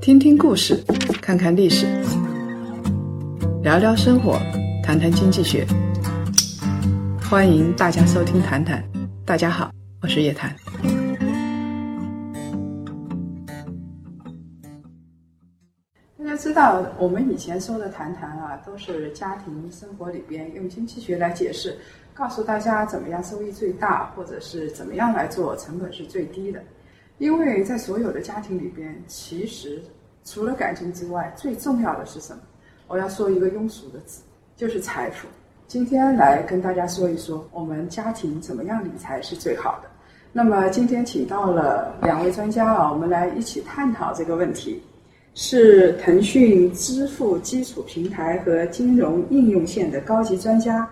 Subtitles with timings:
[0.00, 0.82] 听听故事，
[1.20, 1.86] 看看历史，
[3.62, 4.38] 聊聊生活，
[4.82, 5.66] 谈谈经济学。
[7.30, 8.82] 欢迎大家收听《谈谈》，
[9.24, 9.70] 大家好，
[10.02, 10.54] 我是叶檀。
[16.18, 21.78] 大家知道，我们以前说的谈谈啊，都是家庭生活里边用经济学来解释，
[22.12, 26.62] 告诉大家怎么样收益最大，或者是怎么样来做成本是最低的。
[27.18, 29.80] 因为在所有的家庭里边，其实
[30.24, 32.42] 除了感情之外，最重要的是什么？
[32.88, 34.22] 我要说一个庸俗的字，
[34.56, 35.28] 就是财富。
[35.66, 39.88] 今天来跟大家说一说，我们家庭怎么样理财是最好的。
[40.32, 44.82] 那么今天请到了两位专家啊，我们来一起探讨这个问题。
[45.34, 50.86] 是腾讯支付基础平台和金融应用线的高级专家，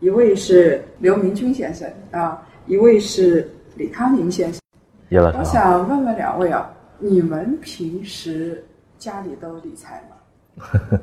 [0.00, 4.60] 一位是刘明军先生啊，一位是李康宁先生。
[5.10, 8.64] 叶老师我想问问两位啊，你们平时
[8.98, 10.98] 家里都理财吗？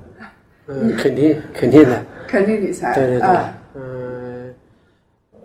[0.67, 2.93] 嗯， 肯定肯定的， 肯定理财。
[2.95, 4.53] 对对对啊，嗯，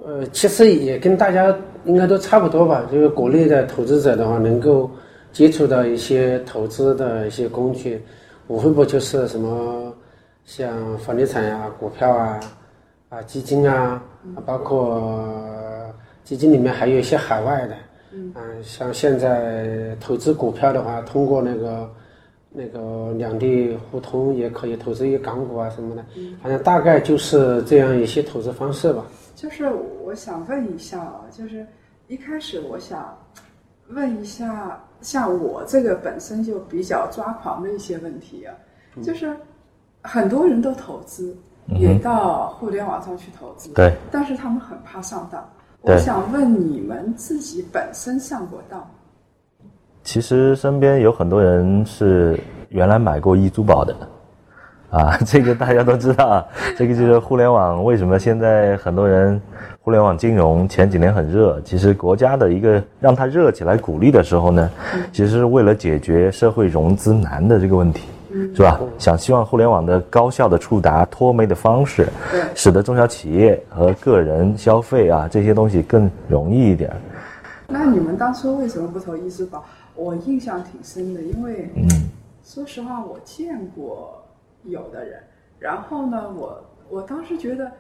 [0.05, 2.85] 呃，其实也跟大家应该都差不多吧。
[2.91, 4.91] 就是国内的投资者的话，能够
[5.33, 8.03] 接触到一些投资的一些工具，
[8.49, 9.95] 无非不就是什么
[10.45, 12.41] 像房地产呀、股票啊、
[13.11, 14.03] 啊基金啊，
[14.35, 15.23] 啊包括
[16.25, 17.77] 基金里面还有一些海外的，
[18.13, 21.91] 嗯，像现在投资股票的话，通过那个。
[22.51, 26.03] 那个两地互通也可以投资一个港股啊什么的，
[26.43, 29.05] 反正大概就是这样一些投资方式吧。
[29.37, 29.69] 就是
[30.03, 31.65] 我想问一下啊，就是
[32.09, 33.15] 一开始我想
[33.89, 38.55] 问一下，像我这个本身就比较抓狂的一些问题啊，
[39.03, 39.37] 就是
[40.03, 41.37] 很多人都投资，
[41.79, 45.47] 也到互联网上去投资，对，但是他们很怕上当。
[45.85, 48.87] 对我想问你们自己本身上过当吗？
[50.05, 52.39] 其实身边有很多人是
[52.71, 53.95] 原来买过易租宝的，
[54.91, 56.47] 啊， 这个大家都知道啊。
[56.77, 59.41] 这个就是互联网为什么现在很多人
[59.81, 64.71] 互联网金融前几年很热，其实国家的一个让它热起来鼓励的时候呢，
[65.13, 68.09] 其实是为了解决社会融资难的这个问题。
[68.31, 68.81] 是吧？
[68.99, 72.09] 想希望互联网的高效的触达脱媒的方式，
[72.55, 76.91] 使得中小企业和个人消费啊这些东西更容易一点。
[77.67, 79.65] 那你们当初为什么不投易租宝？
[79.95, 81.89] 我印象挺深的，因为嗯
[82.45, 84.23] 说实话，我见过
[84.65, 85.21] 有的人，
[85.59, 87.71] 然后呢，我我当时觉得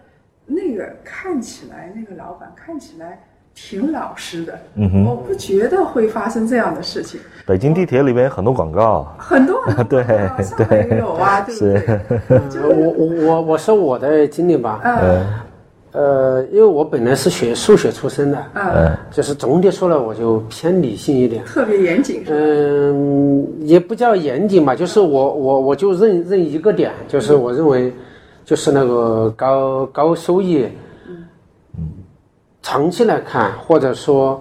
[0.44, 3.22] 那个看起来那个老板看起来
[3.60, 5.04] 挺老实的，嗯哼。
[5.04, 7.20] 我不觉得会发生这样的事情。
[7.44, 9.74] 北京地铁里面有很多广告，很多啊
[10.42, 11.82] 上海也有啊， 对不对？
[12.28, 15.24] 呃我我我我说我的经历吧，嗯。
[15.92, 21.42] 呃，因为我本来是学数学出身的，嗯，就是总体说来我就偏理性一点。
[21.44, 22.22] 特别严谨？
[22.28, 27.90] 嗯，也不叫严谨吧，就是我我我就认认一个点，就是我认为，
[28.44, 30.68] 就是那个高高收益，
[32.70, 34.38] 长期来看，或者说，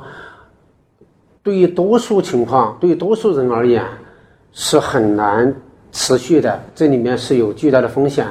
[1.42, 3.82] 对于多数情况，对于多数人而言，
[4.52, 5.56] 是很难
[5.94, 8.28] 持续的，这里面是有巨大的风险。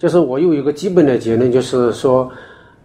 [0.00, 2.28] 就是我有一个基本的结论，就是说，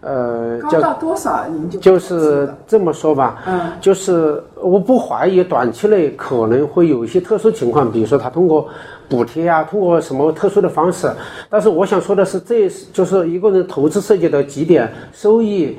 [0.02, 8.70] 呃，高到多少您就就是这么说吧，嗯，就是我不怀疑短期内可能会有一些特殊情况，比如说他通过
[9.10, 11.12] 补贴啊，通过什么特殊的方式。
[11.50, 15.76] 但是我想说的是，这就是一个人投资涉及到几点：收益、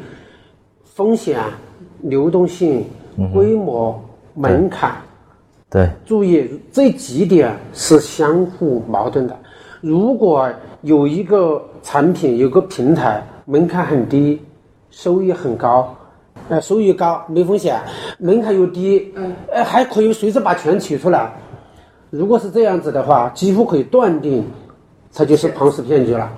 [0.95, 1.39] 风险、
[2.03, 2.85] 流动性、
[3.33, 3.99] 规模、
[4.35, 4.95] 门槛。
[5.71, 9.35] 对，注意这几点是相互矛盾的。
[9.81, 10.51] 如果
[10.83, 14.39] 有一个产品、有个平台门槛很低，
[14.91, 15.97] 收益很高，
[16.51, 17.81] 呃，收益高没风险，
[18.19, 21.33] 门槛又低，嗯，呃，还可以随时把钱取出来。
[22.11, 24.45] 如果是这样子的话，几乎可以断定，
[25.15, 26.31] 它就是庞氏骗局了。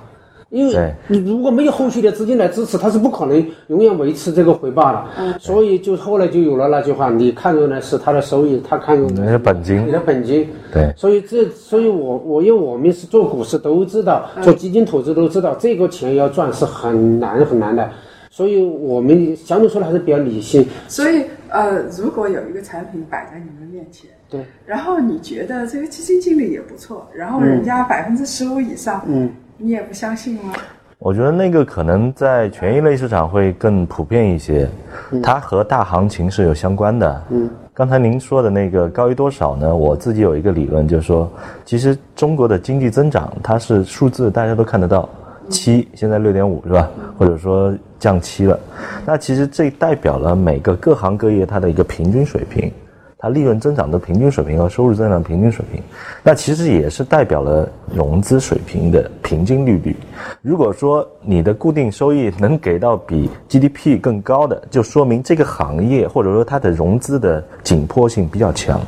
[0.55, 5.37] 因为你如果没有后续的资金来支持，它是不可能永远维持这个回报的。
[5.37, 10.47] 所以就后来就有了那句话：你看中的是它的收益，他看中的是本金你的本金。
[10.71, 17.89] 对所以这，所以我我因为我们是做股市都知道，做基金投资都知道，这个钱要赚是很难很难的。
[18.29, 20.65] 所以我们相对说的还是比较理性。
[20.87, 30.53] 所以呃，如果有一个产品摆在你们面前，对，然后你觉得这个基金经理也不错，然后人家百分之十五以上，嗯，你也不相信吗？
[30.97, 34.67] 我觉得那个可能在权益类市场会更普遍一些，
[35.21, 37.23] 它和大行情是有相关的。
[37.29, 39.75] 嗯，刚才您说的那个高于多少呢？
[39.75, 41.29] 我自己有一个理论，就是说，
[41.65, 45.07] 其实中国的经济增长它是数字大家都看得到，
[45.49, 46.89] 七现在六点五是吧？
[47.17, 48.57] 或者说降七了，
[49.05, 52.71] 那其实这代表了每个各行各业它的一个平均水平。
[53.25, 55.81] 它利润增长的平均水平和收入增长平均水平，
[56.21, 59.95] 那其实也是代表了融资水平的平均利率。
[60.43, 68.79] 如果说你的固定收益能给到比 GDP 更高的，就说明这个行业或者说它的融资的紧迫性比较强，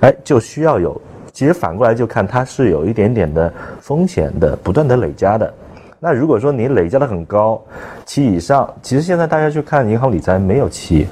[0.00, 1.00] 哎，就需要有。
[1.32, 3.50] 其实反过来就看它是有一点点的
[3.80, 5.50] 风险的，不断的累加的。
[5.98, 7.58] 那如果说你累加的很高，
[8.04, 11.06] 七以上，其实现在大家去看银行理财没有七。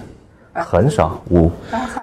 [0.63, 1.51] 很少五，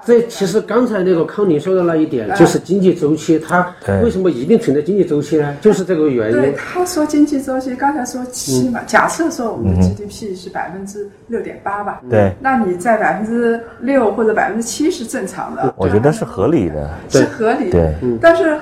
[0.05, 3.73] 这其实刚才那个康宁说的那一点，就是经济周期，它
[4.03, 5.55] 为什么一定存在经济周期呢？
[5.61, 6.41] 就是这个原因。
[6.41, 18.59] 对，他说经济周期，刚才说七嘛，假设说我们的 GDP 是百分之六点八吧，对，那你在百分之六或者百分之七是正常的，我觉得是合理的，是合理的，对，但是。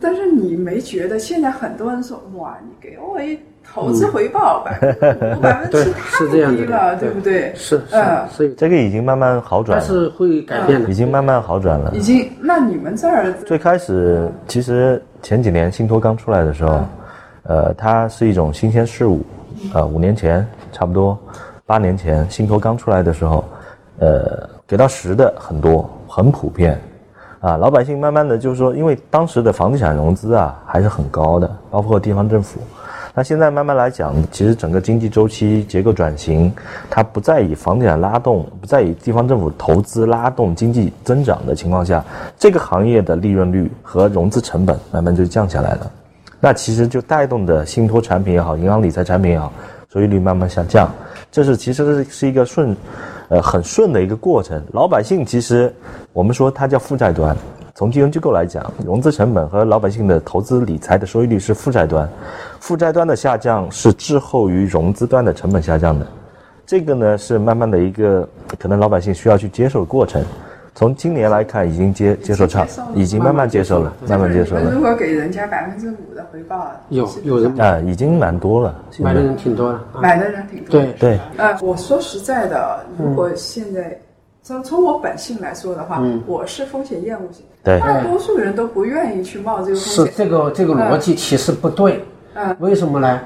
[0.00, 7.52] 但是你没觉得现在很多人说哇，你给我一投资回报 百分之百分之太低了，对不对？
[7.54, 11.90] 是，嗯，所以这个已经慢慢好转，但是会改变的，已经慢慢好转了。
[11.94, 16.80] 已经，那你们这儿最开始其实前几年信托刚出来的时候，
[17.44, 19.24] 呃，它是一种新鲜事物，
[19.74, 21.18] 呃，五年前差不多，
[21.64, 23.44] 八年前信托刚出来的时候，
[23.98, 26.80] 呃，给到十的很多，很普遍。
[27.40, 32.60] 啊，老百姓慢慢的就是说，因为当时的房地产融资啊还是很高的，包括地方政府。
[33.14, 36.52] 那现在慢慢来讲，其实整个经济周期结构转型，
[36.88, 42.04] 它不再以房地产拉动，不再以地方政府投资拉动经济增长的情况下，
[42.38, 45.90] 这个行业的利润率和融资成本慢慢就降下来了。
[46.40, 49.52] 那其实就带动的信托产品也好，银行理财产品也好，
[49.92, 50.90] 收益率慢慢下降。
[51.30, 52.76] 这是其实是是一个顺。
[53.28, 54.62] 呃，很顺的一个过程。
[54.74, 55.74] 老百姓其实，
[56.12, 57.34] 我们说它叫负债端。
[57.74, 62.06] 从金融机构来讲，融资成本和老百姓的投资理财的收益率是负债端，
[62.60, 66.06] 负债端的下降是滞后于融资端的成本下降的。
[66.66, 68.28] 这个呢，是慢慢的一个
[68.58, 70.22] 可能老百姓需要去接受的过程。
[70.74, 74.70] 从今年来看，已经接接受差，已经慢慢接受了，慢慢接受了。
[74.70, 80.70] 如果给人家百分之五的回报，有有人啊，已经蛮多了，买的人挺多的，买的人挺多。
[80.70, 81.20] 对对。
[81.36, 83.98] 呃，我说实在的，如果现在
[84.42, 90.06] 从从我本性来说的话，我是风险厌恶型，对，大多数人都不愿意去冒这个风险。
[90.06, 92.04] 是这个这个逻辑其实不对。
[92.34, 92.56] 嗯。
[92.60, 93.20] 为什么呢？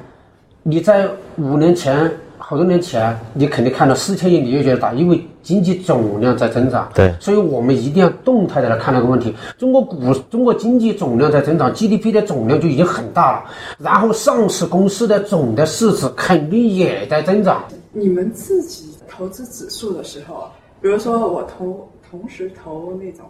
[0.62, 2.10] 你在五年前。
[2.38, 6.88] 好多年前，你肯定看到四千亿，你就觉得大，因为经济总量在增长。
[6.94, 9.34] 对，所以我们一定要动态的来看这个问题。
[9.58, 13.44] 中国股，中国经济总量在增长，GDP 的总量就已经很大了。
[13.78, 17.64] 然后上市公司的总的市值肯定也在增长。
[17.92, 20.48] 你们自己投资指数的时候，
[20.80, 23.24] 比如说我投同时投那种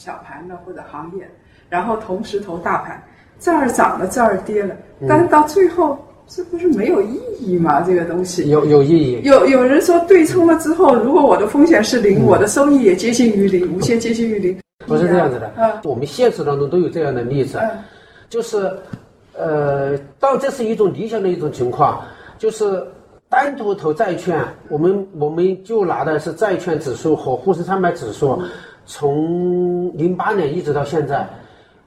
[0.00, 1.28] 小盘的或者行业，
[1.68, 3.02] 然后同时投大盘，
[3.38, 4.74] 这儿涨了这儿跌了，
[5.06, 5.98] 但是到最后。
[6.32, 7.80] 这不是没有意义吗？
[7.80, 9.20] 这个东西有有意义。
[9.24, 14.56] 有有人说对冲了之后，如果我的风险是零，我的收益也接近于零，无限接近于零。
[14.86, 15.52] 不是这样子的。
[15.56, 17.70] 嗯，我们现实当中都有这样的例子，嗯
[18.28, 18.72] 就是，
[19.36, 22.00] 呃，当这是一种理想的一种情况，
[22.38, 22.80] 就是
[23.28, 28.40] 单独投债券，我们我们就拿的是债券指数和沪深三百指数，
[28.86, 31.28] 从零八年一直到现在，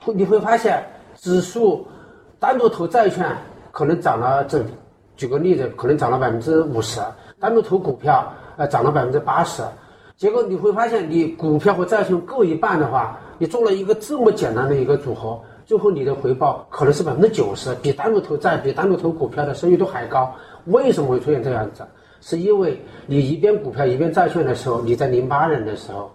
[0.01, 0.83] 会你会发现
[1.15, 1.85] 指数
[2.39, 3.25] 单独投债券。
[3.71, 4.63] 可能涨了，这
[5.15, 7.01] 举个例子，可能涨了百分之五十。
[7.39, 9.63] 单独投股票，呃，涨了百分之八十。
[10.15, 20.31] 结果你会发现，你股票和债券各一半的话，你做了一个这么简单的一个组合，最后你的回报可能是百分之九十，比单独投债、比单独投股票的收益都还高。
[20.65, 21.83] 为什么会出现这样子？
[22.21, 26.11] 是因为你一边股票一边债券的时候，你在零八年的时候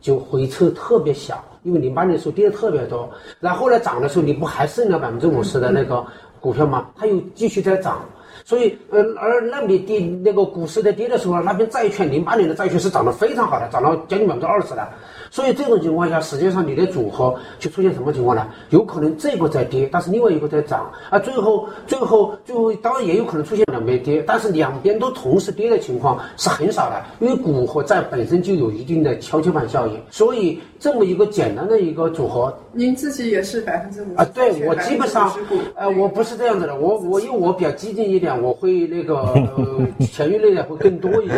[0.00, 3.08] 就回撤特别小，因为零八年的时候跌的特别多。
[3.40, 6.04] 然后来，涨的时候你不还剩了百分之五十的那个？
[6.40, 8.00] 股票吗，它又继续在涨，
[8.44, 14.88] 所以，呃，而那边跌那个股市在跌的时候，那边债券零八年的债券是涨得非常好的，涨了将近百分之二十了。
[15.30, 18.46] 所以这种情况下，实际上你的组合就出现什么情况呢？
[18.70, 34.24] 有可能这个在跌，但是另外一个在涨，啊，最后最后最后当然也有可能出现两边跌，但是两边都同时跌的情况是很少的，因为股和债本身就有一定的跷跷板效应，所以这么一个简单的一个组合，您自己也是百分之五啊？
[34.32, 35.30] 对我基本上，
[35.74, 41.34] 呃，我不是这样子的，我我因为我比较激进一点，我会那个呃 权益类的会更多一些，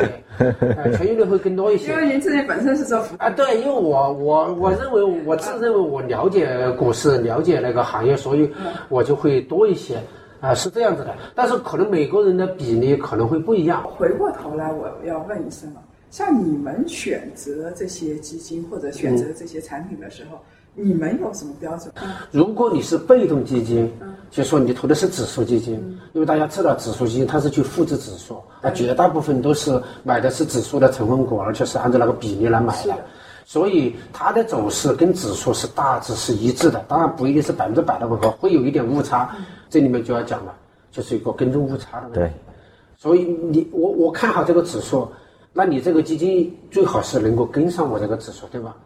[0.96, 3.79] 权益类会更多一些，因为您自己本身是做啊，对，因为。
[3.80, 8.50] 我我我认为我自认为我了解股市，了解那个行业，所以
[8.88, 9.98] 我就会多一些
[10.40, 11.14] 啊，是这样子的。
[11.34, 13.82] 但是可能每个人的比例可能会不一样。
[13.96, 20.38] 回过头来，我要问一声了，像你们选择这些基金或者选择这些产品的时候。
[20.76, 21.92] 你们有什么标准？
[22.30, 23.92] 如果你是被动基金，
[24.30, 25.74] 就说你投的是指数基金，
[26.12, 32.94] 因为大家知道指数基金它是去复制指数，啊，绝大部分都是买的是指数的成分股，而且是按照那个比例来买的。
[33.50, 39.28] 所以它的走势跟指数是大致是一致的，当然不一定是百分之百的吻合，会有一点误差。
[39.68, 40.54] 这里面就要讲了，
[40.92, 42.20] 就是一个跟踪误差的问题。
[42.20, 42.32] 对，
[42.96, 45.08] 所以你我我看好这个指数，
[45.52, 48.76] 那你这个基金最好是能够跟上我这个指数，对吧？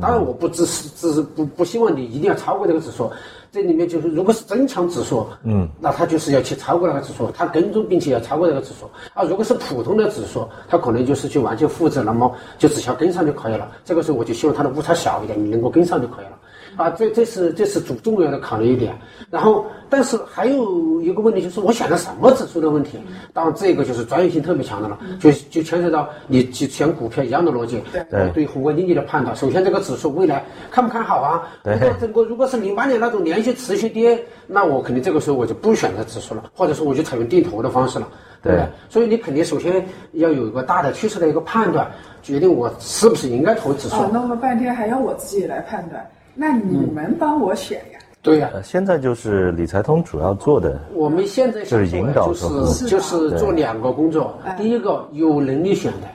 [0.00, 3.10] 当然我不支持，支持不不希望你一定要超过这个指数。
[3.50, 8.84] 这里面就是如果是增强指数，嗯，那它就是要去超过那个指数，它跟踪并且要超过这个指数。
[9.14, 13.72] 啊，如果是普通的指数，它可能就是去完全复制，那么就只需要跟上就可以了。
[13.86, 16.37] 这个时候我就希望它的误差小一点，你能够跟上就可以了。
[16.78, 18.96] 啊，这这是这是主重要的考虑一点。
[19.30, 22.98] 然后，但是还有一个问题就是我选的什么指数的问题。
[23.34, 27.82] 当然，这个就是专业性特别强的了，就就牵涉到你去选股票一样的逻辑。
[27.92, 31.48] 对对宏观经济的判断，首先这个指数未来看不看好啊？
[31.64, 38.08] 对如果如果如果是零八年那种连续持续跌，那我肯定这个时候我就不选择指数了，或者说我就采用定投的方式了。
[38.40, 38.68] 对不对对？
[38.88, 41.90] 所以你肯定首先要有一个大的趋势的一个判断，
[42.22, 43.96] 决定我是不是应该投指数。
[43.96, 46.08] 哦，弄了半天还要我自己来判断，
[46.40, 47.98] 那你们帮我选呀？
[48.22, 54.38] 对呀、呃，现在就是理财通主要做的，我们现在就是引导做客户的就是就是做两个工作。
[54.56, 56.06] 第一个有能力选的，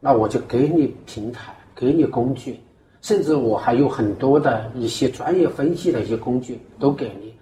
[0.00, 2.58] 那我就给你平台，给你工具，
[3.02, 7.32] 甚至我还有很多的一些专业分析的一些工具都给你。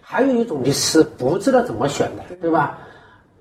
[0.00, 2.78] 还有一种你是不知道怎么选的，对吧？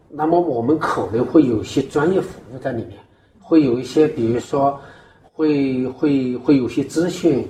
[0.09, 2.97] 那么我们可能会有一些专业服务在里面，
[3.39, 4.79] 会有一些比如说
[5.33, 7.47] 会会会有些咨询，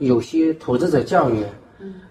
[0.00, 1.44] 有些投资者教育，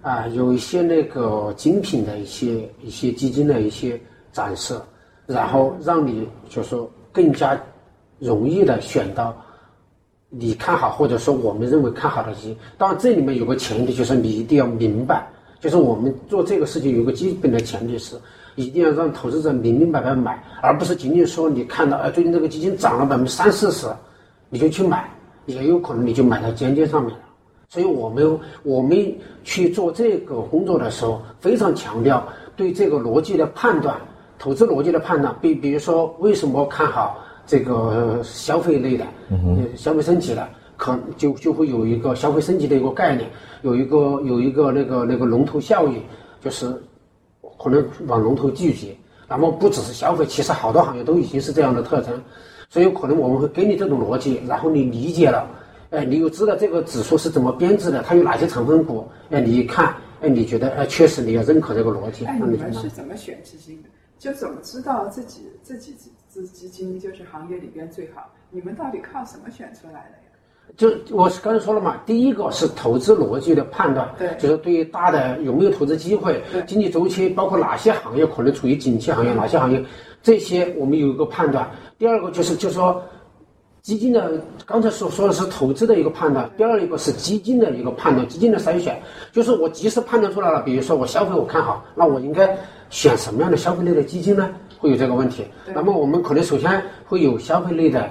[0.02, 4.00] 啊，有一些那个精品的一些一些基金的一些
[4.32, 4.80] 展示，
[5.26, 7.60] 然后让你就说更加
[8.20, 9.36] 容易的选到
[10.30, 12.58] 你看好或者说我们认为看好的基金。
[12.78, 15.28] 当然，这里面有个前提就是你一定要明白，
[15.60, 18.16] 就是我们做这个事情有个基本的前提是，
[18.56, 23.88] 一定要让投资者明明白白买，而不是仅仅说你看到哎最近这个基金涨了百分之三四十，
[24.48, 25.10] 你就去买，
[25.48, 27.29] 也有可能你就买到尖尖上面了。
[27.70, 33.96] 所以我们我们去做这个工作的时候，非常强调对这个逻辑的判断，
[34.40, 35.36] 投资逻辑的判断。
[35.40, 43.30] 比比如说，为什么看好这个呃消费类的，嗯、消费升级的，可就就会有一个消费升级的一个概念，
[43.62, 46.02] 有一个有一个那个那个龙头效应，
[46.42, 46.74] 就是
[47.62, 48.98] 可能往龙头聚集。
[49.28, 52.20] 那么不只是消费，其实好多行业都已经是这样的特征，
[52.68, 55.48] 所以可能我们会给你这种逻辑，然后你理解了。
[55.92, 59.08] 哎，你又知道这个指数是怎么编制的，它有哪些成分股？
[59.32, 63.90] 哎，你一看，哎，你觉得哎，确实你要认可这个逻辑，哎，你们是怎么选基金的？
[64.20, 65.96] 就怎么知道自己自己
[66.32, 68.32] 支基金就是行业里边最好？
[68.52, 70.30] 你们到底靠什么选出来的呀？
[70.78, 79.84] 就我是刚才说了嘛，第一个是投资逻辑的判断，对就是对于大的有没有投资机会，经济周期包括哪些行业可能处于景气行业，哪些行业，
[80.22, 81.68] 这些我们有一个判断。
[81.98, 83.02] 第二个就是就是说。
[83.82, 92.58] 基金的刚才所说的是投资的一个判断，第二一个是基金的一个判断，基金的筛选，就是我及时判断出来了，比如说我消费我看好，那我应该
[92.90, 94.50] 选什么样的消费类的基金呢？
[94.78, 95.44] 会有这个问题。
[95.74, 98.10] 那么我们可能首先会有消费类的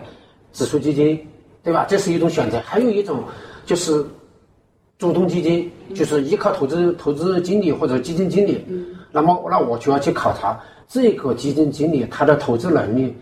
[0.53, 1.19] 指数基金，
[1.63, 1.87] 对吧？
[1.89, 3.23] 这是一种选择，还有一种
[3.65, 4.05] 就是
[4.99, 8.65] 主动基金，就是依靠投资投资经理或者基金经理。
[9.11, 13.15] 那么那我就要去考察这个基金经理他的投资能力，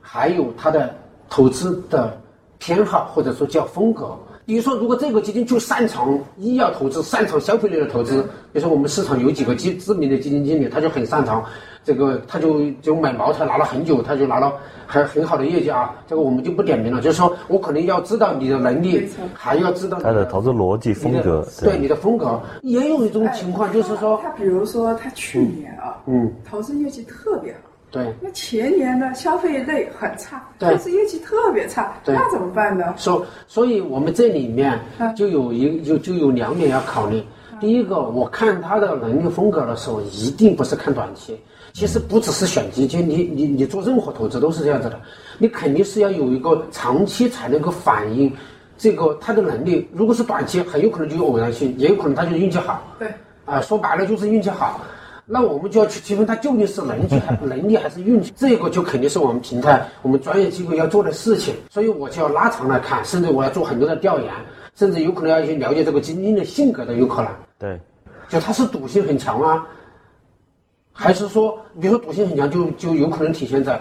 [0.00, 0.94] 还有他的
[1.28, 2.18] 投资的
[2.58, 4.16] 偏好或者说叫风格。
[4.44, 11.44] 比如说，如果这个基金就擅长医药投资，擅长消费类的投资，比如说我们市场有几个基知名的基金经理，他就很擅长
[11.84, 14.50] 这个，他就就买茅台拿了很久，他就拿了
[14.86, 15.94] 很很好的业绩啊。
[16.06, 22.40] 这个我们就不点名了，就是说我可能要知道你的能力，还要知道你他的投资逻辑风格对你的风格。
[22.62, 27.67] 也有一种情况就是说，他比如说他去年啊，嗯，投资业绩特别好。
[27.90, 32.94] 对，那前年呢，消费类很差，对投资业绩特别差，对那怎么办呢？
[32.96, 34.78] 所所以我们这里面
[35.16, 37.22] 就有一就就有两点要考虑。
[37.60, 41.40] 第一个，我看他的能力风格的时候，一定不是看短期。
[41.72, 45.00] 其实不只是选基金，你你你做任何投资都是这样子的，
[45.38, 48.32] 你肯定是要有一个长期才能够反映
[48.76, 49.88] 这个他的能力。
[49.92, 52.82] 如果是短期，很有可能就有偶然性，也有可能他就是运气好。
[52.98, 53.08] 对，
[53.44, 54.80] 啊，说白了就是运气好。
[55.30, 61.54] 那我们就要去区分它究竟是能力还能力还是运气，这个就肯定是我们平台、我们专业机构要做的事情。
[61.68, 64.32] 所以我就要拉长来看，甚至我要做很多的调研，
[64.74, 67.30] 甚至有可能要去了解这个基金的性格的有可能。
[67.58, 67.78] 对，
[68.28, 69.66] 就它是赌性很强啊，
[70.94, 73.78] 还是说，比如说赌性很强，就就有可能体现在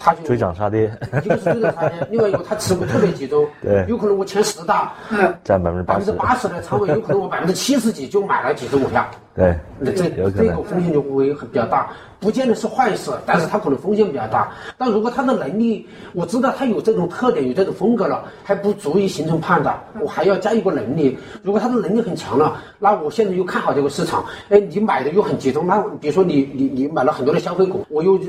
[0.00, 0.92] 他就追涨杀跌，
[1.24, 6.22] 一个是追涨杀跌，另外一个他持股特别集中， 对有可能我前十大嗯，占百分之八十百分之。
[6.26, 14.52] 八十的仓位，有可能我百分之七十几就买了几只股票，对，那这这个风险就会很比较大，不见得是坏事，但是它可能风险比较大。
[14.76, 21.16] 但如果他的能力，我知道他有这种特点，有这种风格了，还不足以形成判断，我还要加一个能力。
[21.42, 28.20] 如果他的能力很强了，那我现在又看好这个市场，哎，你买的又很集中，那比如说你你你买了很多的消费股，我又呃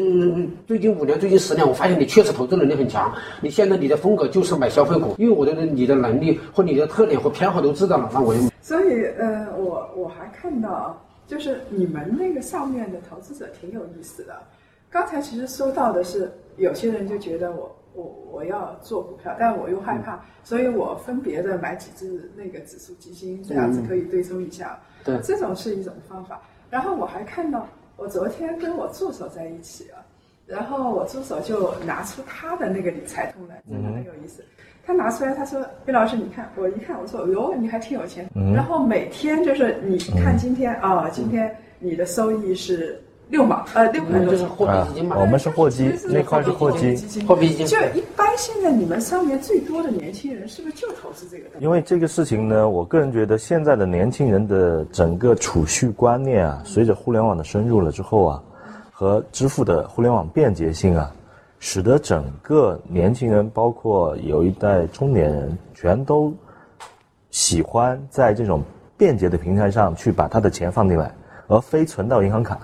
[0.65, 14.41] 最近五年、最近十年，我发现你确实投资能力很强，你现在你的风格就是买消费股，因为我的你的能力和你的特点和偏好都知道了，那我就所以呃，我我还看到啊，就是你们那个上面的投资者挺有意思的。
[14.89, 24.79] 刚才其实说到的是，有些人就觉得我我我要做股票，但我又害怕，所以我分别的买几只那个指数基金，这样子可以对冲一下。
[25.03, 26.41] 对这种是一种方法。
[26.70, 27.67] 然后我还看到，
[27.98, 30.00] 我昨天跟我助手在一起啊，
[30.48, 34.41] 然后我助手就拿出他的那个理财通来，真的很有意思。
[34.85, 38.29] 他拿出来，他说：“毕老师，你看。”我一看，我说：“哟，你还挺有钱。
[38.53, 46.95] 然后每天就是你看今天啊、今天你的收益是六毛，呃，六块多是货币基金嘛啊，我们是货基那块是货基。
[46.95, 51.45] 基货币基金就一般现在你们上面最多的年轻人是不是就投资这个？
[51.59, 58.43] 因为这个事情呢，我个人觉得现在的年轻人的整个储蓄观念啊，随着互联网的深入了之后啊，
[58.91, 61.09] 和支付的互联网便捷性啊，
[61.65, 66.34] 使得整个年轻人，包括有一代中年人，全都
[67.32, 68.62] 喜欢在这种
[68.98, 71.10] 便捷的平台上去把他的钱放进来，
[71.48, 72.60] 而非存到银行卡，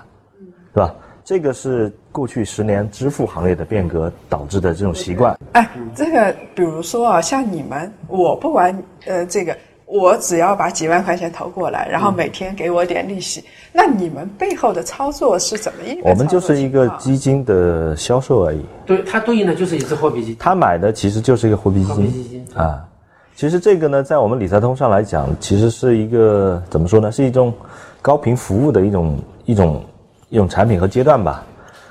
[0.74, 0.94] 是吧？
[1.24, 5.34] 这个是过去十年支付行业的变革导致的这种习惯。
[5.52, 16.00] 哎，这个比如说啊，像你们，我不玩呃这个，我只要把几万块钱投过来，然后每天给我点利息，那你们背后的操作是怎么一？
[16.02, 18.60] 我们就是一个基金的销售而已。
[18.84, 20.36] 对它对应的就是一只货币基金。
[20.38, 22.84] 他买的其实就是一个货币基货金币基金啊。
[23.36, 27.10] 其实这个呢，在我们理财通上来讲，其实是一个怎么说呢？
[27.10, 27.52] 是一种
[28.02, 29.84] 高频服务的一种一种
[30.28, 31.44] 一种产品和阶段吧。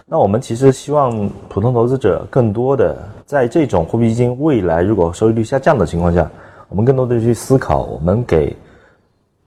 [0.05, 6.29] 那我们其实希望普通投资者更多的在这种货币基金未来如果收益率下降的情况下，
[6.67, 8.55] 我们更多的去思考，我们给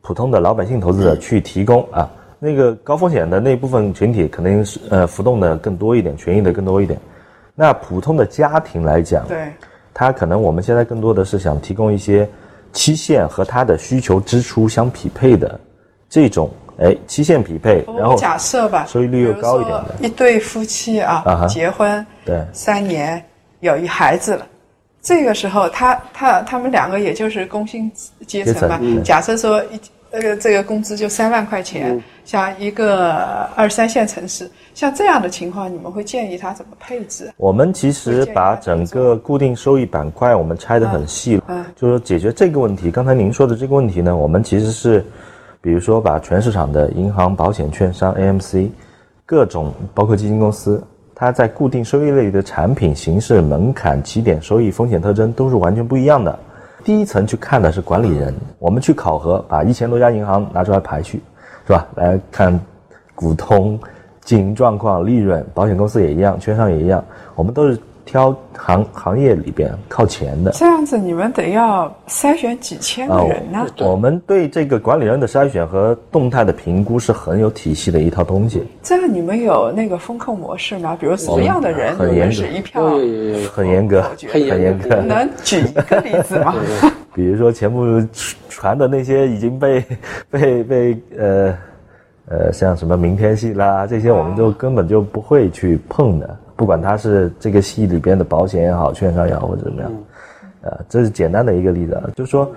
[0.00, 2.10] 普通的老百姓投资者去提供啊，
[2.44, 6.98] 那个高风险的那部分群体肯定是呃浮动的更多一点，权益的更多一点。
[7.54, 9.52] 那普通的家庭来讲，对，
[9.94, 12.28] 他可能我们现在更多的是想提供一些
[12.72, 15.60] 期限和他的需求支出相匹配的
[16.08, 23.24] 这种，哎，期限匹配，然后假设吧，收益率又高一点的一对夫妻啊，啊结婚对三年
[23.60, 24.44] 有一孩子了。
[25.00, 27.88] 这个时候他，他他们两个也就是工薪
[28.26, 28.98] 阶层吧层。
[28.98, 29.80] 嗯假设说一
[30.12, 33.14] 这个这个工资就三万块钱，像一个
[33.56, 37.32] 二三线城市，像这样的情况，你们会建议他怎么配置？
[37.38, 41.40] 我们其实把整个固定收益板块我们拆得很细
[41.74, 42.90] 就是说解决这个问题。
[42.90, 45.02] 刚才您说的这个问题呢，我们其实是，
[45.62, 48.68] 比如说把全市场的银行、保险、券商、AMC，
[49.24, 56.38] 各种包括基金公司，它在固定收益类的产品形式、门槛、起点收益、风险特征都是完全不一样的。
[56.84, 61.22] 第一层去看的是管理人，我们去考核，把一千多家银行拿出来排序，
[61.66, 61.86] 是吧？
[61.94, 62.58] 来看
[63.14, 63.78] 股东
[64.22, 70.50] 经营状况、利润，保险公司也一样，券商也一样，我们都是挑行行业里边靠前的。
[70.52, 80.96] 这样子你们得要筛选几千个人呢、我们对这个管理人的筛选和动态的评估是很有体系的一套东西，这样你们有那个风控模式吗？
[81.00, 82.82] 比如什么样的人，你们很严格是一票？
[82.82, 84.96] 有有有有很严格，很严格。
[84.96, 86.54] 能举一个例子吗？
[87.14, 87.84] 比如说前部
[88.48, 89.84] 传的那些已经被
[90.30, 91.54] 被被呃
[92.28, 99.92] 呃像什么明天系啦这些，我们就根本就不会去碰的，不管它是这个系里边的保险也好，券商也好或者怎么样，
[100.62, 102.50] 呃，这是简单的一个例子啊，就是说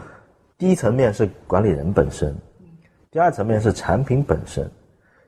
[0.58, 2.36] 第一层面是管理人本身，
[3.12, 4.69] 第二层面是产品本身，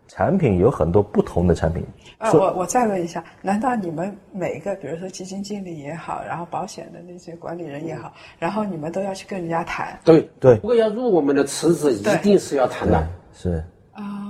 [0.08, 1.84] 产品有很多不同的产品，
[2.17, 9.99] 啊，我我再问一下，难道你们每一个，比如说基金经理也好，然后保险的那些管理人也好，然后你们都要去跟人家谈？
[10.03, 10.56] 对对。
[10.56, 13.08] 如果要入我们的池子，一定是要谈的。
[13.34, 13.51] 是。
[13.51, 13.63] 啊、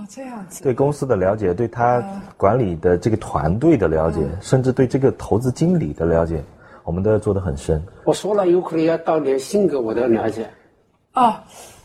[0.10, 0.64] 这样子。
[0.64, 2.04] 对公司的了解，对他
[2.36, 6.42] 管理的这个团队的了解，甚至对这个投资经理的了解，
[6.84, 7.82] 我们都要做得很深。
[8.06, 10.48] 我说了，有可能要到连性格我都要了解。
[11.14, 11.36] 哦，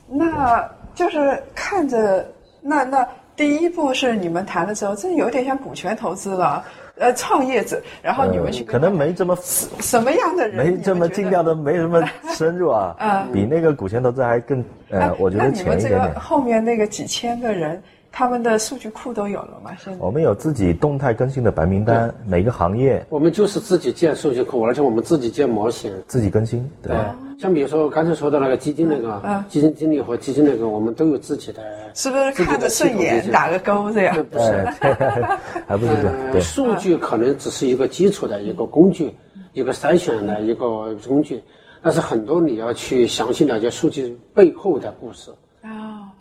[0.09, 2.27] 那就是看着
[2.61, 6.63] 那那第一步是你们谈的时候，这有点像股权投资了，
[6.99, 11.55] 呃，创业者，然后你们去跟可能没这么什么样的人，没这么尽量的。
[11.55, 12.95] 没什么深入啊。
[13.01, 16.21] 嗯比那个股权投资还更呃，我觉得那你们这个浅一点点。
[16.21, 19.71] 后面那个几千个人，他们的数据库都有了吗？
[19.83, 25.91] 现在我们有自己动态更新的白名单，每个行业我们就是自己建数据库，而且我们自己建模型。
[26.07, 26.71] 自己更新。
[26.83, 26.95] 对，
[27.39, 31.63] 像比如说我刚才说的那个基金那个，嗯基金经理和基金那个，我们都有自己的。
[31.95, 34.15] 是不是看着顺眼打个勾这样？
[34.31, 34.65] 不是，
[35.67, 36.15] 还不是这样。
[36.35, 39.11] 呃，数据可能只是一个基础的一个工具，
[39.55, 41.43] 一个筛选的一个工具，
[41.83, 45.31] 但是很多你要去详细了解数据背后的故事。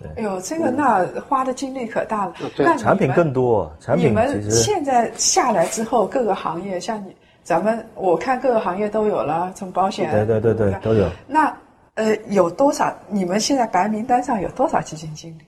[0.04, 2.34] 哦，哎呦，这个那花的精力可大了。
[2.56, 11.08] 对那产品更多，产品你们其实现在下来之后，各个行业像你，咱们我看各个行业都有了，从保险，对对对对都有。
[11.28, 11.56] 那
[11.96, 12.94] 呃，有多少？
[13.10, 15.42] 你们现在白名单上有多少基金经理？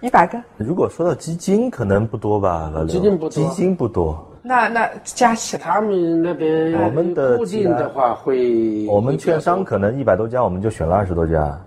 [0.00, 0.38] 一百个？
[0.58, 4.32] 如果说到基金，可能不多吧，老刘基金不多基金不多。
[4.42, 11.58] 那那加起来，他们那边我们的固定的话会，我们券商可能一百多家，我们就选了二十多家；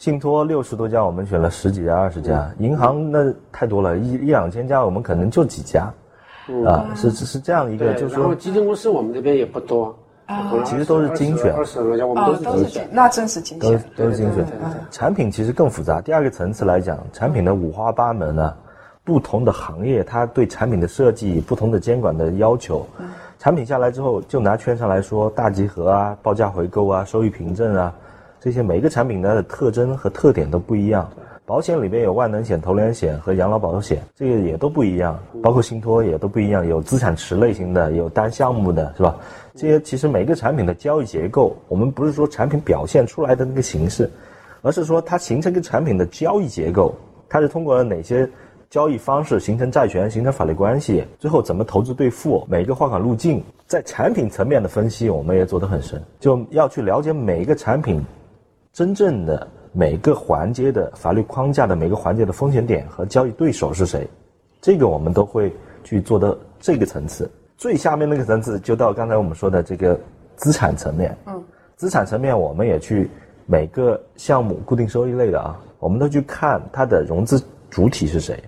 [0.00, 5.92] 信托六十多家，我们选了十几家、二十家；银行那太多了，一一两千家，我们可能就几家。
[6.66, 12.88] 啊，是是是这样一个，就是说，基金公司我们这边也不多，啊其实都是精选二十多家，我们哦，都都是精选，。
[12.90, 13.84] 那真是精选。
[13.94, 14.42] 都是精选。
[14.90, 16.00] 产品其实更复杂。
[16.00, 18.56] 第二个层次来讲，产品的五花八门啊，
[19.04, 22.86] 不同的行业它对产品的设计、不同的监管的要求。
[23.38, 27.94] 产品下来之后，就拿券商来说，大集合啊、报价回购啊、收益凭证啊，
[28.40, 31.08] 这些每一个产品它的特征和特点都不一样。
[31.44, 39.16] 保险里边有万能险、投连险和养老保险，这个也都不一样，包括信托也都不一样，有资产池类型的，有单项目的，是吧？
[39.56, 44.08] 这些其实每个产品的交易结构，我们不是说产品表现出来的那个形式，
[44.62, 46.94] 而是说它形成一个产品的交易结构，
[47.28, 48.30] 它是通过了哪些
[48.68, 58.00] 交易方式形成债权、形成法律关系，最后怎么投资兑付，每一个划款路径，在产品层面的分析，我们也做得很深，就要去了解每一个产品
[58.72, 64.08] 真正的每个环节的法律框架的每个环节的风险点和交易对手是谁，
[64.60, 65.52] 这个我们都会
[65.82, 67.30] 去做到这个层次。
[67.56, 69.98] 最下面那个层次就到刚才我们说的这个
[70.36, 71.16] 资产层面。
[71.26, 71.42] 嗯，
[71.76, 73.10] 资产层面我们也去
[73.44, 78.42] 每个项目固定收益类的啊，我们都去看它的融资主体是谁，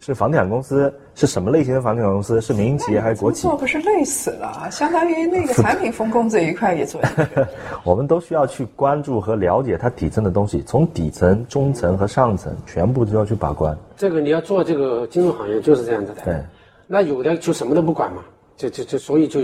[0.00, 3.42] 是房地产公司，是什么类型的房地产公司，是民营企业还是国企？
[3.42, 4.68] 做不是累死了？
[4.70, 7.00] 相当于那个 产品风控这一块也做。
[7.84, 13.76] 我们都需要去关注和了解它底层的东西，从底层、中层和上层全部都要去把关。
[13.96, 16.22] 这个你要做这个金融行业就是这样子的。
[16.24, 16.42] 对，
[16.86, 18.22] 那有的就什么都不管嘛，
[18.56, 19.40] 就就就所以就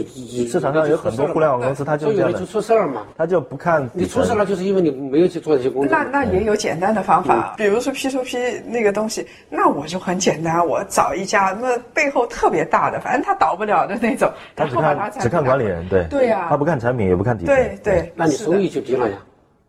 [0.47, 3.03] 市场上有很多互联网公司，它就是这样的有的就，出事儿嘛。
[3.16, 4.33] 它就不看你出事。
[4.35, 5.90] 了，就是因为你没有去做这些工作。
[5.90, 17.55] 那那也有简单的方法，比如说 P to P 那个东西，那我就很简单，我找一家那背后特别大的，反正他倒不了的那种，他只然后把它看只看管理人，对对呀他不看产品，也不看底层。
[17.55, 19.16] 对对，那你收益就低了呀。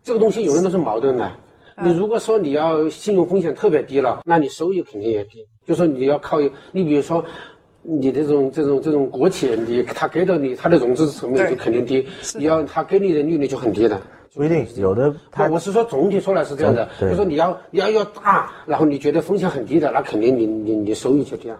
[0.04, 1.26] 这个东西永远都是矛盾的。
[1.26, 1.32] 嗯
[1.82, 5.46] 你如果说你要信用风险特别低了，那你收益肯定也低。
[5.66, 6.38] 就说你要靠，
[6.72, 7.24] 你比如说。
[7.82, 12.06] 你这种这种这种国企，你他给到你，他的融资成本就肯定低。
[12.34, 14.00] 你要他给你的利率就很低的。
[14.34, 21.58] 不一定，有的他他我是说总体说来是这样的，对就说你要你要要大，然后你觉得风险很低的，那肯定你你你收益就低啊。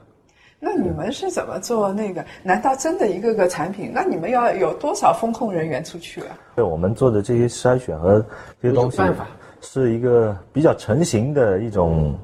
[0.60, 2.24] 那你们是怎么做那个？
[2.42, 3.90] 难道真的一个个产品？
[3.92, 6.38] 那你们要有多少风控人员出去啊？
[6.54, 8.24] 对我们做的这些筛选和
[8.62, 9.26] 这些东西办法，
[9.62, 12.14] 是一个比较成型的一种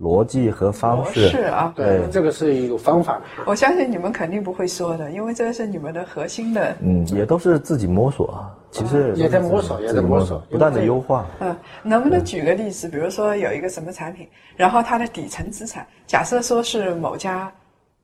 [0.00, 1.28] 逻辑和方式。
[1.28, 3.20] 是啊，对，这个是一个方法。
[3.46, 6.76] 我相信你们肯定不会说的，因为这是你们的核心的。
[6.80, 11.26] 嗯，也都是自己摸索啊，其实也在摸索也在摸索不断的优化。
[11.40, 12.88] 嗯，能不能举个例子？
[12.88, 17.50] 比如说有一个什么产品，然后它的底层资产，假设说是某家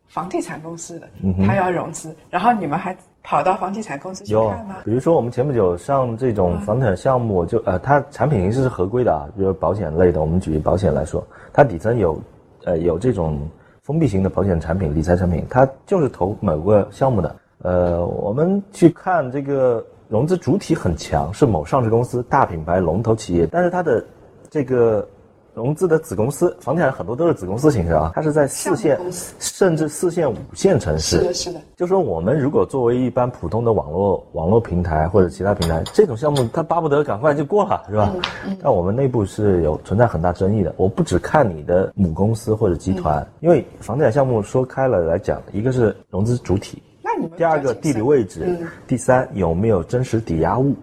[0.08, 1.08] 房地产公司的，
[1.46, 4.76] 它要融资，然后你们还跑到房地产公司去看吗，？
[4.84, 12.20] 比如说我们前不久上这种房产项目，就呃，它产品形式是合规的啊，比如保险类的，我们举保险来说，它底层有
[12.64, 13.48] 呃有这种
[13.82, 17.36] 封闭型的保险产品、理财产品，它就是投某个项目的。
[17.58, 24.04] 呃，我们去看这个融资主体很强，是某上市公司、大品牌、龙头企业，但是它的
[24.50, 25.06] 这个
[25.54, 28.98] 融资的子公司，房地产很多都是子公司形式啊，它是在四线
[29.38, 31.18] 甚至四线、五线城市。
[31.18, 31.60] 是的，是的。
[31.76, 38.14] 就说我们如果作为一般普通的网络网络平台或者其他平台，这种项目它巴不得赶快就过了，是吧？
[38.62, 40.72] 但我们内部是有存在很大争议的。
[40.76, 50.74] 我不只看你的母公司或者集团，因为房地产项目说开了来讲，一个是融资主体，那你们第二个地理位置，嗯第三有没有真实抵押物，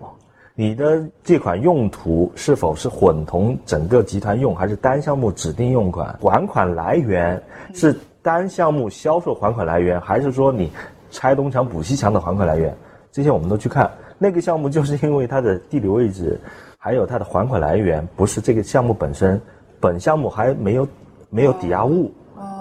[0.60, 6.14] 你的这款用途是否是混同整个集团用，还是单项目指定用款？
[6.22, 7.42] 还款来源
[7.74, 10.70] 是单项目销售还款来源，还是说你
[11.12, 12.76] 拆东墙补西墙的还款来源？
[13.10, 13.90] 这些我们都去看。
[14.18, 16.38] 那个项目就是因为它的地理位置，
[16.78, 19.42] 还有它的还款来源不是这个项目本身，
[19.80, 20.86] 本项目还没有
[21.30, 22.12] 没有抵押物，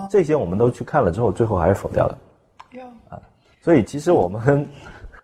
[0.08, 2.18] 这些我们都去看了之后，最后还是否掉了。
[3.08, 3.18] 啊，
[3.60, 4.64] 所以其实我们，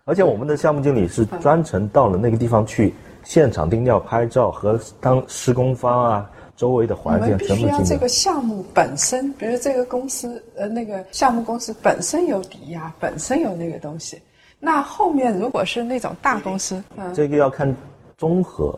[0.07, 7.81] 而且我们的项目经理是专程到了那个地方去现场定调、拍照和当施工方啊、周围的环境们必须要。
[7.81, 14.21] 这个项目本身，比如这个公司呃那个项目公司本身有抵押，本身有那个东西。
[14.59, 17.75] 那后面如果是那种大公司，嗯这个要看
[18.15, 18.77] 综合，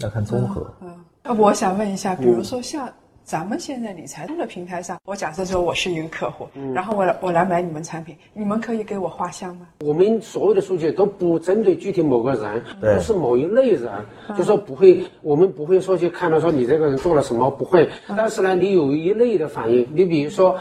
[0.00, 0.70] 要看综合。
[0.82, 2.86] 嗯，呃我想问一下，比如说像
[3.28, 9.66] 咱们现在理财通的平台上，我假设说我是一个客户，然后我来我来买你们产品，你们可以给我画像吗？
[9.84, 13.92] 我们所有的数据都不针对具体某个人，对不是某一类人，
[14.34, 17.86] 就说不会，我们不会说去看到说你这个人做了什么，不会。
[18.16, 20.56] 但是呢，你有一类的反应，你比如说，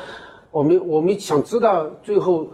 [0.51, 2.49] 我们我们想知道最后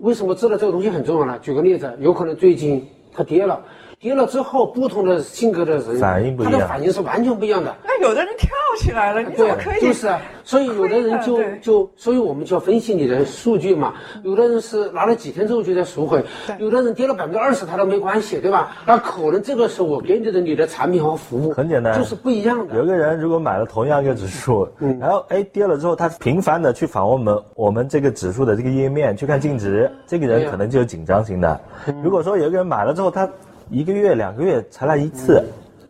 [0.00, 1.38] 为什么知道这个东西很重要呢？
[1.38, 3.64] 举个例子，有可能最近它跌了，
[4.04, 7.74] 跌了之后，不同的性格的人反应不一样他的反应是完全不一样的。
[7.82, 9.80] 那有的人跳起来了，你怎对么可以？
[9.80, 13.94] 就是啊， 所以有的人就就，所以我们就要分析你的数据嘛。
[14.22, 16.22] 有的人是拿了几天之后就在赎回，
[16.58, 18.76] 有的人跌了百分之二十他都没关系，对吧？
[18.86, 22.76] 那可能这个时候我给你的你的产品和服务很简单就是不一样的。
[22.76, 24.68] 有个人如果买了同样一个指数，
[25.00, 31.58] 然后哎跌了之后，他频繁的去访问我们我们这个指数的这个页面去看净值，这个人可能就有紧张型的。
[32.02, 33.26] 如果说有一个人买了之后，他
[33.70, 35.42] 一个月两个月才来一次，